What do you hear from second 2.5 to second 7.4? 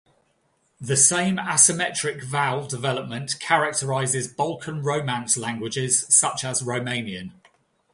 development characterizes Balkan Romance languages such as Romanian.